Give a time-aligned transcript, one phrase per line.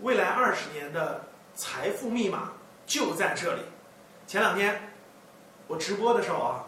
[0.00, 1.22] 未来二十年的
[1.54, 2.52] 财富密码
[2.86, 3.62] 就在这里。
[4.26, 4.92] 前两天
[5.66, 6.64] 我直播的时候啊，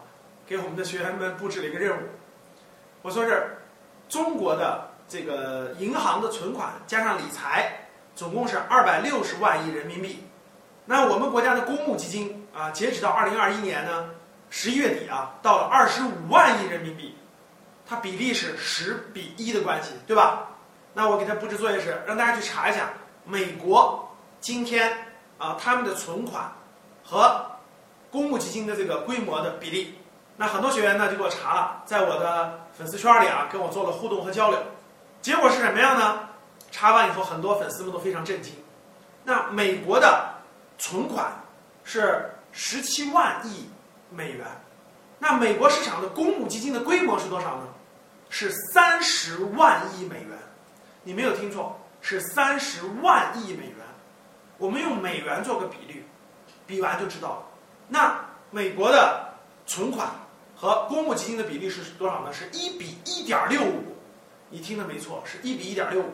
[0.47, 2.01] 给我们的学员们布置了一个任务，
[3.03, 3.59] 我说是
[4.09, 7.71] 中国的这个银行的存款加上理财，
[8.15, 10.25] 总共是二百六十万亿人民币。
[10.87, 14.09] 那我们国家的公募基金啊，截止到二零二一年呢
[14.49, 17.15] 十一月底啊，到了二十五万亿人民币，
[17.87, 20.49] 它比例是十比一的关系，对吧？
[20.95, 22.91] 那我给他布置作业是让大家去查一下
[23.29, 24.09] 美国
[24.41, 24.91] 今天
[25.37, 26.51] 啊他们的存款
[27.05, 27.45] 和
[28.11, 29.99] 公募基金的这个规模的比例。
[30.37, 34.59] 那很多学员呢就给我查了，在我的粉丝圈里啊跟我做了互动和交流，
[35.21, 36.21] 结果是什么样呢？
[36.71, 38.55] 查完以后，很多粉丝们都非常震惊。
[39.25, 40.33] 那美国的
[40.79, 41.33] 存款
[41.85, 43.69] 是十七万亿
[44.11, 44.47] 美元，
[45.19, 47.65] 那美国市场的公募基金的规模是多少呢？
[48.31, 50.39] 是三十万亿美元。
[51.03, 53.75] 你没有听错，是三十万亿美元。
[54.57, 56.03] 我们用美元做个比率，
[56.67, 57.43] 比完就知道了。
[57.87, 58.19] 那
[58.51, 59.29] 美国的
[59.67, 60.09] 存款
[60.57, 62.33] 和公募基金的比例是多少呢？
[62.33, 63.95] 是一比一点六五。
[64.49, 66.11] 你听的没错，是一比一点六五。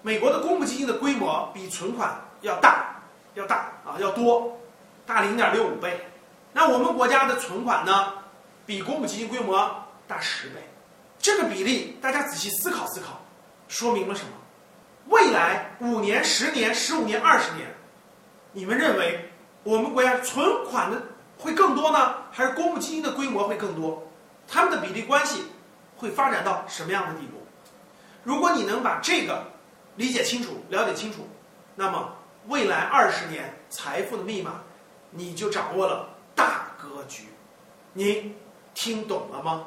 [0.00, 2.96] 美国的公募基金的规模比存款要大，
[3.34, 4.58] 要大啊，要多，
[5.04, 6.00] 大零点六五倍。
[6.54, 8.14] 那我们国家的存款呢，
[8.64, 9.70] 比公募基金规模
[10.08, 10.54] 大十倍。
[11.18, 13.20] 这个比例，大家仔细思考思考。
[13.68, 14.30] 说明了什么？
[15.08, 17.68] 未来五年、十年、十五年、二十年，
[18.52, 19.30] 你们认为
[19.62, 21.00] 我们国家存款的
[21.38, 24.06] 会更多呢，还是公募基金的规模会更多？
[24.48, 25.44] 它们的比例关系
[25.96, 27.46] 会发展到什么样的地步？
[28.24, 29.44] 如果你能把这个
[29.96, 31.28] 理解清楚、了解清楚，
[31.74, 32.12] 那么
[32.48, 34.62] 未来二十年财富的密码，
[35.10, 37.28] 你就掌握了大格局。
[37.92, 38.36] 您
[38.74, 39.66] 听懂了吗？